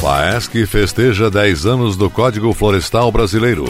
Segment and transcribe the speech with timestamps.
[0.00, 3.66] FAESC festeja 10 anos do Código Florestal Brasileiro.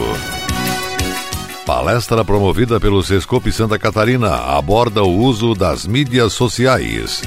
[1.65, 7.21] Palestra promovida pelo Sescope Santa Catarina aborda o uso das mídias sociais.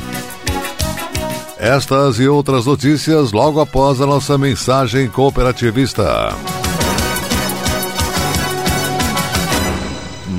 [1.58, 6.34] Estas e outras notícias logo após a nossa mensagem cooperativista.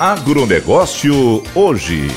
[0.00, 2.08] Agronegócio hoje.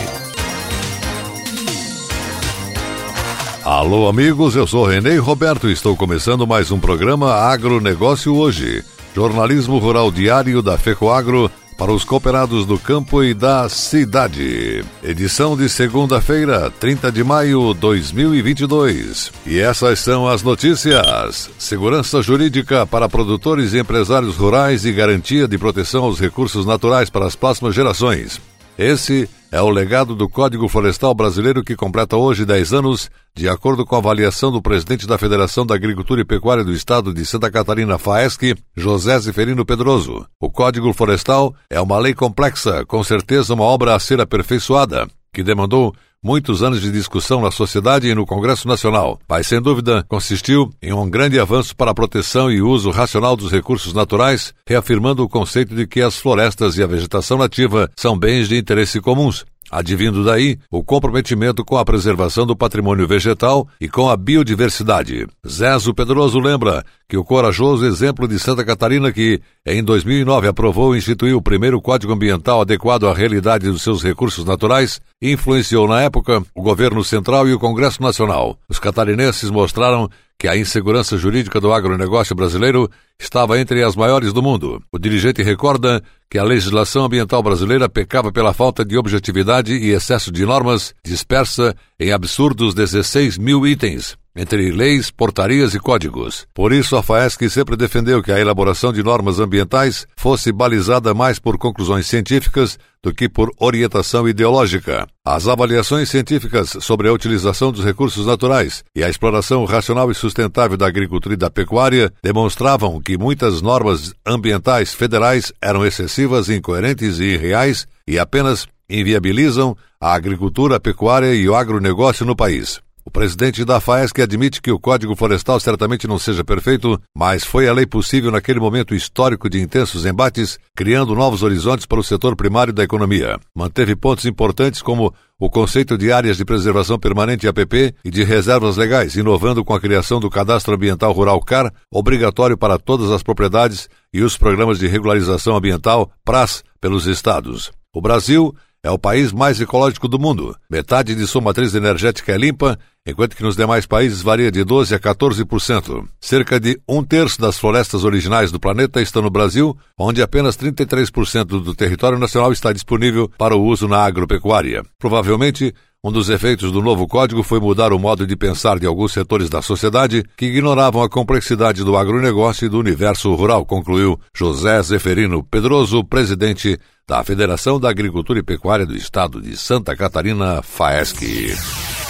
[3.62, 8.84] Alô, amigos, eu sou Renê Roberto e estou começando mais um programa Agronegócio hoje.
[9.14, 11.52] Jornalismo rural diário da FECOAGro
[11.84, 14.86] para os cooperados do campo e da cidade.
[15.04, 19.34] Edição de segunda-feira, 30 de maio de 2022.
[19.46, 25.58] E essas são as notícias: segurança jurídica para produtores e empresários rurais e garantia de
[25.58, 28.40] proteção aos recursos naturais para as próximas gerações.
[28.78, 33.86] Esse é o legado do Código Florestal Brasileiro que completa hoje 10 anos, de acordo
[33.86, 37.52] com a avaliação do presidente da Federação da Agricultura e Pecuária do Estado de Santa
[37.52, 40.26] Catarina, FAESC, José Zeferino Pedroso.
[40.42, 45.44] O Código Florestal é uma lei complexa, com certeza uma obra a ser aperfeiçoada, que
[45.44, 50.72] demandou muitos anos de discussão na sociedade e no Congresso Nacional, mas sem dúvida consistiu
[50.82, 55.28] em um grande avanço para a proteção e uso racional dos recursos naturais, reafirmando o
[55.28, 60.24] conceito de que as florestas e a vegetação nativa são bens de interesse comuns, advindo
[60.24, 65.28] daí o comprometimento com a preservação do patrimônio vegetal e com a biodiversidade.
[65.48, 71.00] Zezo Pedroso lembra que o corajoso exemplo de Santa Catarina que, em 2009, aprovou e
[71.00, 76.44] instituiu o primeiro Código Ambiental adequado à realidade dos seus recursos naturais, influenciou na época
[76.56, 78.58] o governo central e o Congresso Nacional.
[78.70, 80.10] Os catarinenses mostraram
[80.44, 84.84] que a insegurança jurídica do agronegócio brasileiro estava entre as maiores do mundo.
[84.92, 90.34] O dirigente recorda que a legislação ambiental brasileira pecava pela falta de objetividade e excesso
[90.34, 96.48] de normas, dispersa em absurdos 16 mil itens, entre leis, portarias e códigos.
[96.54, 101.40] Por isso, a FAESC sempre defendeu que a elaboração de normas ambientais fosse balizada mais
[101.40, 105.06] por conclusões científicas do que por orientação ideológica.
[105.26, 110.78] As avaliações científicas sobre a utilização dos recursos naturais e a exploração racional e sustentável
[110.78, 117.26] da agricultura e da pecuária demonstravam que muitas normas ambientais federais eram excessivas, incoerentes e
[117.26, 122.82] irreais e apenas inviabilizam a agricultura, a pecuária e o agronegócio no país.
[123.06, 127.68] O presidente da FAESC admite que o Código Florestal certamente não seja perfeito, mas foi
[127.68, 132.34] a lei possível naquele momento histórico de intensos embates, criando novos horizontes para o setor
[132.36, 133.38] primário da economia.
[133.54, 138.78] Manteve pontos importantes como o conceito de áreas de preservação permanente APP e de reservas
[138.78, 143.90] legais, inovando com a criação do Cadastro Ambiental Rural CAR, obrigatório para todas as propriedades,
[144.14, 147.72] e os programas de regularização ambiental PRAS pelos estados.
[147.94, 150.56] O Brasil é o país mais ecológico do mundo.
[150.70, 152.78] Metade de sua matriz energética é limpa,
[153.08, 156.06] enquanto que nos demais países varia de 12% a 14%.
[156.20, 161.46] Cerca de um terço das florestas originais do planeta estão no Brasil, onde apenas 33%
[161.46, 164.84] do território nacional está disponível para o uso na agropecuária.
[165.00, 165.74] Provavelmente,
[166.06, 169.50] um dos efeitos do novo código foi mudar o modo de pensar de alguns setores
[169.50, 175.42] da sociedade que ignoravam a complexidade do agronegócio e do universo rural, concluiu José Zeferino
[175.42, 176.78] Pedroso, presidente
[177.08, 181.54] da Federação da Agricultura e Pecuária do Estado de Santa Catarina, FAESC.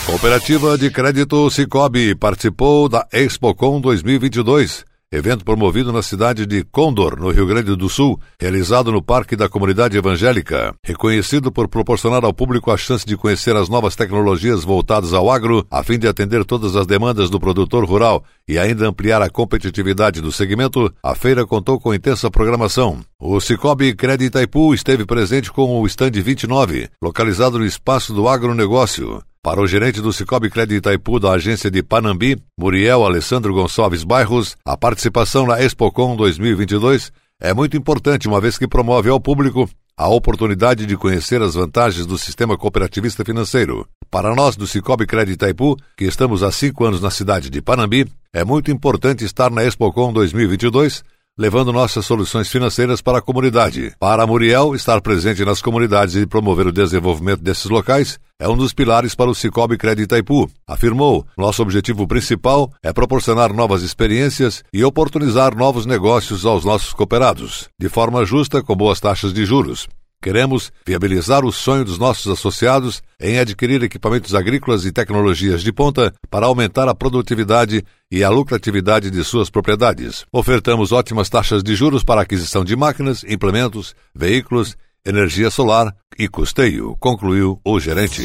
[0.06, 7.30] Cooperativa de Crédito Cicobi participou da ExpoCom 2022 evento promovido na cidade de Condor, no
[7.30, 12.72] Rio Grande do Sul, realizado no Parque da Comunidade Evangélica, reconhecido por proporcionar ao público
[12.72, 16.76] a chance de conhecer as novas tecnologias voltadas ao agro, a fim de atender todas
[16.76, 21.80] as demandas do produtor rural e ainda ampliar a competitividade do segmento, a feira contou
[21.80, 23.00] com intensa programação.
[23.20, 29.22] O Cicobi Crédito Itaipu esteve presente com o Stand 29, localizado no espaço do agronegócio.
[29.46, 34.56] Para o gerente do Cicobi Crédito Itaipu da agência de Panambi, Muriel Alessandro Gonçalves Bairros,
[34.64, 37.12] a participação na Expocom 2022
[37.42, 42.06] é muito importante, uma vez que promove ao público a oportunidade de conhecer as vantagens
[42.06, 43.86] do sistema cooperativista financeiro.
[44.10, 48.10] Para nós do Cicobi Crédito Itaipu, que estamos há cinco anos na cidade de Panambi,
[48.32, 51.04] é muito importante estar na Expocom 2022
[51.38, 53.94] levando nossas soluções financeiras para a comunidade.
[54.00, 58.74] Para Muriel, estar presente nas comunidades e promover o desenvolvimento desses locais é um dos
[58.74, 60.50] pilares para o Cicobi Crédito Itaipu.
[60.68, 67.70] Afirmou, nosso objetivo principal é proporcionar novas experiências e oportunizar novos negócios aos nossos cooperados,
[67.80, 69.88] de forma justa com boas taxas de juros.
[70.24, 76.14] Queremos viabilizar o sonho dos nossos associados em adquirir equipamentos agrícolas e tecnologias de ponta
[76.32, 80.26] para aumentar a produtividade e a lucratividade de suas propriedades.
[80.32, 86.96] Ofertamos ótimas taxas de juros para aquisição de máquinas, implementos, veículos, energia solar e custeio,
[87.02, 88.24] concluiu o gerente.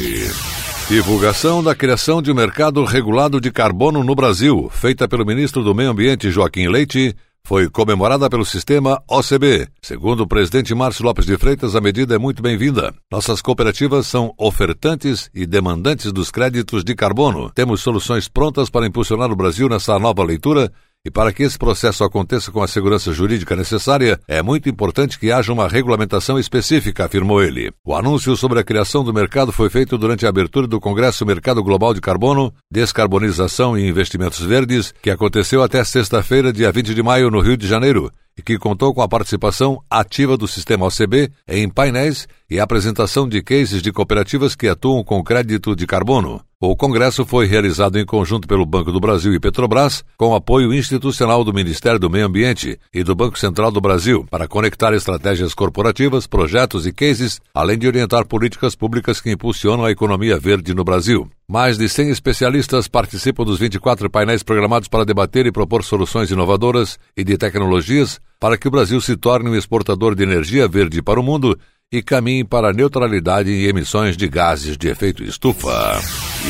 [0.87, 5.75] Divulgação da criação de um mercado regulado de carbono no Brasil, feita pelo ministro do
[5.75, 7.13] Meio Ambiente Joaquim Leite,
[7.45, 9.67] foi comemorada pelo sistema OCB.
[9.81, 12.93] Segundo o presidente Márcio Lopes de Freitas, a medida é muito bem-vinda.
[13.11, 17.51] Nossas cooperativas são ofertantes e demandantes dos créditos de carbono.
[17.51, 20.71] Temos soluções prontas para impulsionar o Brasil nessa nova leitura
[21.05, 25.31] e para que esse processo aconteça com a segurança jurídica necessária, é muito importante que
[25.31, 27.71] haja uma regulamentação específica, afirmou ele.
[27.85, 31.63] O anúncio sobre a criação do mercado foi feito durante a abertura do Congresso Mercado
[31.63, 37.31] Global de Carbono, Descarbonização e Investimentos Verdes, que aconteceu até sexta-feira, dia 20 de maio,
[37.31, 41.67] no Rio de Janeiro, e que contou com a participação ativa do sistema OCB em
[41.67, 46.41] painéis e apresentação de cases de cooperativas que atuam com crédito de carbono.
[46.57, 51.43] O congresso foi realizado em conjunto pelo Banco do Brasil e Petrobras, com apoio institucional
[51.43, 56.25] do Ministério do Meio Ambiente e do Banco Central do Brasil, para conectar estratégias corporativas,
[56.25, 61.29] projetos e cases, além de orientar políticas públicas que impulsionam a economia verde no Brasil.
[61.51, 66.99] Mais de 100 especialistas participam dos 24 painéis programados para debater e propor soluções inovadoras
[67.17, 71.19] e de tecnologias para que o Brasil se torne um exportador de energia verde para
[71.19, 71.57] o mundo
[71.91, 75.99] e caminhe para a neutralidade em emissões de gases de efeito estufa.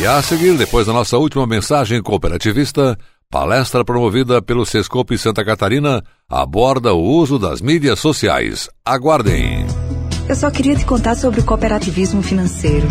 [0.01, 2.97] E a seguir, depois da nossa última mensagem cooperativista,
[3.31, 8.69] palestra promovida pelo Sescope Santa Catarina aborda o uso das mídias sociais.
[8.83, 9.65] Aguardem!
[10.27, 12.85] Eu só queria te contar sobre o cooperativismo financeiro.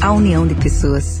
[0.00, 1.20] A união de pessoas.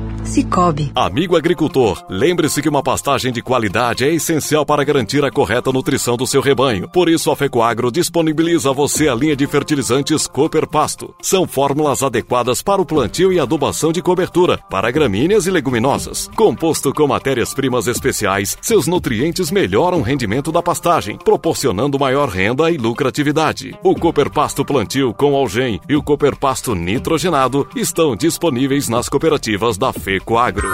[0.31, 0.93] Cicobi.
[0.95, 6.15] Amigo agricultor, lembre-se que uma pastagem de qualidade é essencial para garantir a correta nutrição
[6.15, 6.87] do seu rebanho.
[6.87, 11.13] Por isso, a Fecoagro disponibiliza a você a linha de fertilizantes Cooper Pasto.
[11.21, 16.29] São fórmulas adequadas para o plantio e adubação de cobertura, para gramíneas e leguminosas.
[16.33, 22.77] Composto com matérias-primas especiais, seus nutrientes melhoram o rendimento da pastagem, proporcionando maior renda e
[22.77, 23.77] lucratividade.
[23.83, 29.77] O Cooper Pasto Plantio com Algem e o Cooper Pasto Nitrogenado estão disponíveis nas cooperativas
[29.77, 30.20] da Fecoagro.
[30.21, 30.69] Ecoagro.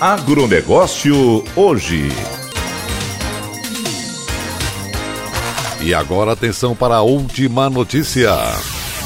[0.00, 2.08] Agronegócio hoje.
[5.82, 8.30] E agora atenção para a última notícia.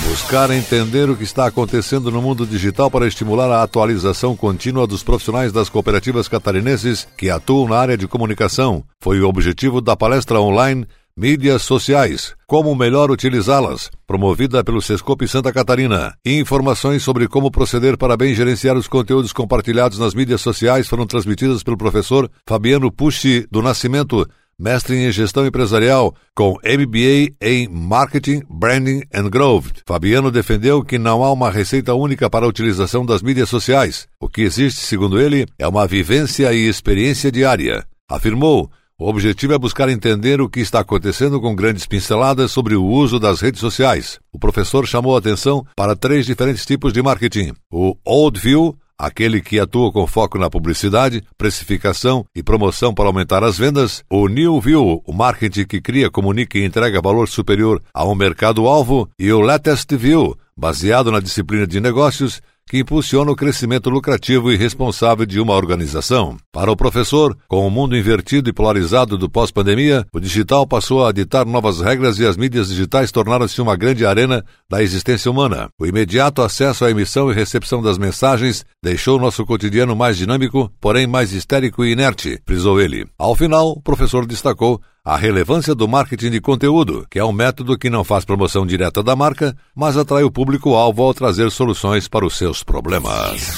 [0.08, 5.02] Buscar entender o que está acontecendo no mundo digital para estimular a atualização contínua dos
[5.02, 10.40] profissionais das cooperativas catarinenses que atuam na área de comunicação foi o objetivo da palestra
[10.40, 10.86] online
[11.18, 16.12] Mídias sociais, como melhor utilizá-las, promovida pelo Sescope Santa Catarina.
[16.22, 21.62] Informações sobre como proceder para bem gerenciar os conteúdos compartilhados nas mídias sociais foram transmitidas
[21.62, 29.00] pelo professor Fabiano Pucci do Nascimento, mestre em gestão empresarial, com MBA em Marketing, Branding
[29.10, 29.80] and Growth.
[29.86, 34.06] Fabiano defendeu que não há uma receita única para a utilização das mídias sociais.
[34.20, 37.86] O que existe, segundo ele, é uma vivência e experiência diária.
[38.06, 42.82] Afirmou O objetivo é buscar entender o que está acontecendo com grandes pinceladas sobre o
[42.82, 44.18] uso das redes sociais.
[44.32, 49.42] O professor chamou a atenção para três diferentes tipos de marketing: o Old View, aquele
[49.42, 54.58] que atua com foco na publicidade, precificação e promoção para aumentar as vendas, o New
[54.62, 59.40] View, o marketing que cria, comunica e entrega valor superior a um mercado-alvo, e o
[59.40, 65.38] Latest View, baseado na disciplina de negócios que impulsiona o crescimento lucrativo e responsável de
[65.38, 66.36] uma organização.
[66.52, 71.12] Para o professor, com o mundo invertido e polarizado do pós-pandemia, o digital passou a
[71.12, 75.68] ditar novas regras e as mídias digitais tornaram-se uma grande arena da existência humana.
[75.78, 81.06] O imediato acesso à emissão e recepção das mensagens deixou nosso cotidiano mais dinâmico, porém
[81.06, 83.06] mais histérico e inerte, frisou ele.
[83.16, 87.78] Ao final, o professor destacou a relevância do marketing de conteúdo, que é um método
[87.78, 92.26] que não faz promoção direta da marca, mas atrai o público-alvo ao trazer soluções para
[92.26, 93.54] os seus problemas.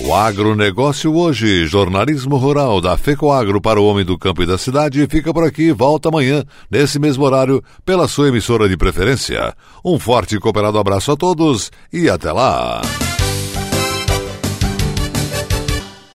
[0.00, 5.06] O agronegócio hoje, jornalismo rural da FECOAGro para o homem do campo e da cidade,
[5.08, 9.54] fica por aqui, volta amanhã, nesse mesmo horário, pela sua emissora de preferência.
[9.84, 12.82] Um forte e cooperado abraço a todos e até lá!